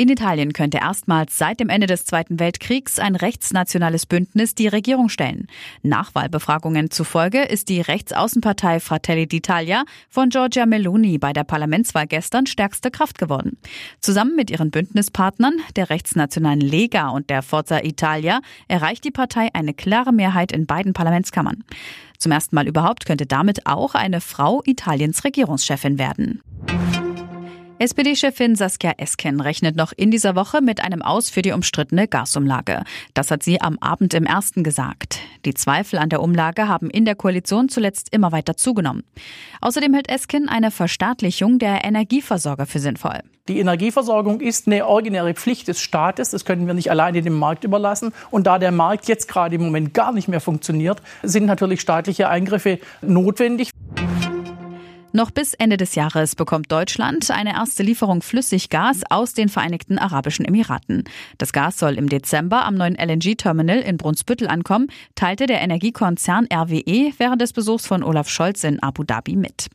In 0.00 0.08
Italien 0.08 0.52
könnte 0.52 0.78
erstmals 0.78 1.36
seit 1.38 1.58
dem 1.58 1.68
Ende 1.68 1.88
des 1.88 2.04
Zweiten 2.04 2.38
Weltkriegs 2.38 3.00
ein 3.00 3.16
rechtsnationales 3.16 4.06
Bündnis 4.06 4.54
die 4.54 4.68
Regierung 4.68 5.08
stellen. 5.08 5.48
Nachwahlbefragungen 5.82 6.92
zufolge 6.92 7.42
ist 7.42 7.68
die 7.68 7.80
Rechtsaußenpartei 7.80 8.78
Fratelli 8.78 9.24
d'Italia 9.24 9.82
von 10.08 10.28
Giorgia 10.28 10.66
Meloni 10.66 11.18
bei 11.18 11.32
der 11.32 11.42
Parlamentswahl 11.42 12.06
gestern 12.06 12.46
stärkste 12.46 12.92
Kraft 12.92 13.18
geworden. 13.18 13.58
Zusammen 13.98 14.36
mit 14.36 14.52
ihren 14.52 14.70
Bündnispartnern, 14.70 15.56
der 15.74 15.90
rechtsnationalen 15.90 16.60
Lega 16.60 17.08
und 17.08 17.28
der 17.28 17.42
Forza 17.42 17.82
Italia, 17.82 18.40
erreicht 18.68 19.02
die 19.02 19.10
Partei 19.10 19.48
eine 19.52 19.74
klare 19.74 20.12
Mehrheit 20.12 20.52
in 20.52 20.66
beiden 20.66 20.92
Parlamentskammern. 20.92 21.64
Zum 22.18 22.30
ersten 22.30 22.54
Mal 22.54 22.68
überhaupt 22.68 23.04
könnte 23.04 23.26
damit 23.26 23.66
auch 23.66 23.96
eine 23.96 24.20
Frau 24.20 24.62
Italiens 24.64 25.24
Regierungschefin 25.24 25.98
werden. 25.98 26.40
SPD-Chefin 27.80 28.56
Saskia 28.56 28.94
Esken 28.96 29.40
rechnet 29.40 29.76
noch 29.76 29.92
in 29.96 30.10
dieser 30.10 30.34
Woche 30.34 30.60
mit 30.60 30.82
einem 30.82 31.00
Aus 31.00 31.30
für 31.30 31.42
die 31.42 31.52
umstrittene 31.52 32.08
Gasumlage. 32.08 32.82
Das 33.14 33.30
hat 33.30 33.44
sie 33.44 33.60
am 33.60 33.78
Abend 33.78 34.14
im 34.14 34.26
ersten 34.26 34.64
gesagt. 34.64 35.20
Die 35.44 35.54
Zweifel 35.54 36.00
an 36.00 36.08
der 36.08 36.20
Umlage 36.20 36.66
haben 36.66 36.90
in 36.90 37.04
der 37.04 37.14
Koalition 37.14 37.68
zuletzt 37.68 38.12
immer 38.12 38.32
weiter 38.32 38.56
zugenommen. 38.56 39.04
Außerdem 39.60 39.94
hält 39.94 40.08
Esken 40.08 40.48
eine 40.48 40.72
Verstaatlichung 40.72 41.60
der 41.60 41.84
Energieversorger 41.84 42.66
für 42.66 42.80
sinnvoll. 42.80 43.20
Die 43.46 43.60
Energieversorgung 43.60 44.40
ist 44.40 44.66
eine 44.66 44.84
originäre 44.84 45.32
Pflicht 45.34 45.68
des 45.68 45.80
Staates. 45.80 46.30
Das 46.30 46.44
können 46.44 46.66
wir 46.66 46.74
nicht 46.74 46.90
alleine 46.90 47.22
dem 47.22 47.38
Markt 47.38 47.62
überlassen. 47.62 48.12
Und 48.30 48.48
da 48.48 48.58
der 48.58 48.72
Markt 48.72 49.06
jetzt 49.06 49.28
gerade 49.28 49.54
im 49.54 49.62
Moment 49.62 49.94
gar 49.94 50.12
nicht 50.12 50.26
mehr 50.26 50.40
funktioniert, 50.40 51.00
sind 51.22 51.46
natürlich 51.46 51.80
staatliche 51.80 52.28
Eingriffe 52.28 52.80
notwendig. 53.02 53.70
Noch 55.18 55.32
bis 55.32 55.52
Ende 55.52 55.76
des 55.76 55.96
Jahres 55.96 56.36
bekommt 56.36 56.70
Deutschland 56.70 57.28
eine 57.32 57.54
erste 57.54 57.82
Lieferung 57.82 58.22
Flüssiggas 58.22 59.00
aus 59.10 59.34
den 59.34 59.48
Vereinigten 59.48 59.98
Arabischen 59.98 60.44
Emiraten. 60.44 61.02
Das 61.38 61.52
Gas 61.52 61.76
soll 61.76 61.94
im 61.94 62.08
Dezember 62.08 62.64
am 62.64 62.76
neuen 62.76 62.94
LNG-Terminal 62.94 63.80
in 63.80 63.96
Brunsbüttel 63.96 64.46
ankommen, 64.46 64.86
teilte 65.16 65.46
der 65.46 65.60
Energiekonzern 65.60 66.46
RWE 66.46 67.12
während 67.18 67.42
des 67.42 67.52
Besuchs 67.52 67.84
von 67.84 68.04
Olaf 68.04 68.28
Scholz 68.28 68.62
in 68.62 68.80
Abu 68.80 69.02
Dhabi 69.02 69.34
mit. 69.34 69.66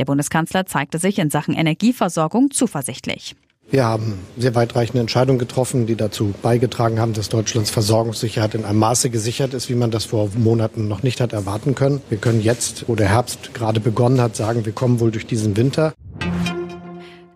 Der 0.00 0.06
Bundeskanzler 0.06 0.66
zeigte 0.66 0.98
sich 0.98 1.20
in 1.20 1.30
Sachen 1.30 1.54
Energieversorgung 1.54 2.50
zuversichtlich. 2.50 3.36
Wir 3.70 3.84
haben 3.84 4.18
sehr 4.36 4.56
weitreichende 4.56 5.00
Entscheidungen 5.00 5.38
getroffen, 5.38 5.86
die 5.86 5.94
dazu 5.94 6.34
beigetragen 6.42 6.98
haben, 6.98 7.12
dass 7.12 7.28
Deutschlands 7.28 7.70
Versorgungssicherheit 7.70 8.56
in 8.56 8.64
einem 8.64 8.80
Maße 8.80 9.10
gesichert 9.10 9.54
ist, 9.54 9.68
wie 9.68 9.76
man 9.76 9.92
das 9.92 10.06
vor 10.06 10.28
Monaten 10.36 10.88
noch 10.88 11.04
nicht 11.04 11.20
hat 11.20 11.32
erwarten 11.32 11.76
können. 11.76 12.02
Wir 12.08 12.18
können 12.18 12.40
jetzt, 12.40 12.88
wo 12.88 12.96
der 12.96 13.08
Herbst 13.08 13.54
gerade 13.54 13.78
begonnen 13.78 14.20
hat, 14.20 14.34
sagen, 14.34 14.66
wir 14.66 14.72
kommen 14.72 14.98
wohl 14.98 15.12
durch 15.12 15.24
diesen 15.24 15.56
Winter. 15.56 15.94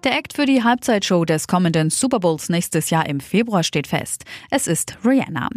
Der 0.02 0.18
Act 0.18 0.34
für 0.34 0.44
die 0.44 0.64
Halbzeitshow 0.64 1.24
des 1.24 1.46
kommenden 1.46 1.88
Super 1.88 2.18
Bowls 2.18 2.48
nächstes 2.48 2.90
Jahr 2.90 3.08
im 3.08 3.20
Februar 3.20 3.62
steht 3.62 3.86
fest. 3.86 4.24
Es 4.50 4.66
ist 4.66 4.98
Rihanna. 5.04 5.48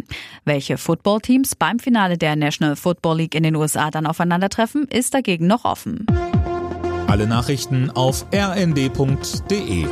Welche 0.44 0.78
Footballteams 0.78 1.56
beim 1.56 1.80
Finale 1.80 2.16
der 2.16 2.36
National 2.36 2.76
Football 2.76 3.18
League 3.18 3.34
in 3.34 3.42
den 3.42 3.56
USA 3.56 3.90
dann 3.90 4.06
aufeinandertreffen, 4.06 4.84
ist 4.84 5.12
dagegen 5.12 5.48
noch 5.48 5.64
offen. 5.64 6.06
Alle 7.08 7.26
Nachrichten 7.26 7.90
auf 7.90 8.26
rnd.de 8.32 9.86